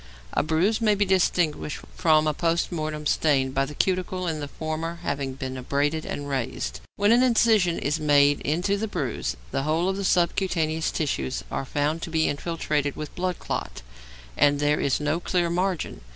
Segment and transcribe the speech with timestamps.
[0.33, 4.47] A bruise may be distinguished from a post mortem stain by the cuticle in the
[4.47, 6.79] former often being abraded and raised.
[6.95, 11.65] When an incision is made into the bruise, the whole of the subcutaneous tissues are
[11.65, 13.83] found to be infiltrated with blood clot,
[14.35, 16.01] and there is no clear margin.